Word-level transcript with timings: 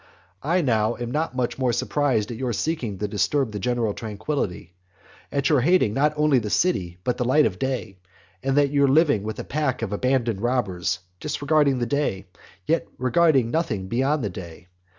I 0.41 0.61
now 0.61 0.95
am 0.95 1.11
not 1.11 1.35
much 1.35 1.59
surprised 1.75 2.31
at 2.31 2.37
your 2.37 2.53
seeking 2.53 2.97
to 2.97 3.07
disturb 3.07 3.51
the 3.51 3.59
general 3.59 3.93
tranquillity; 3.93 4.73
at 5.31 5.47
your 5.49 5.61
hating 5.61 5.93
not 5.93 6.11
only 6.17 6.39
the 6.39 6.49
city 6.49 6.97
but 7.03 7.17
the 7.17 7.23
light 7.23 7.45
of 7.45 7.59
day; 7.59 7.97
and 8.41 8.57
at 8.57 8.71
your 8.71 8.87
living 8.87 9.21
with 9.21 9.37
a 9.37 9.43
pack 9.43 9.83
of 9.83 9.93
abandoned 9.93 10.41
robbers, 10.41 10.97
disregarding 11.19 11.77
the 11.77 11.85
day, 11.85 12.15
and 12.15 12.25
yet 12.65 12.87
regarding 12.97 13.51
nothing 13.51 13.87
beyond 13.89 14.23
the 14.23 14.29
day. 14.31 14.69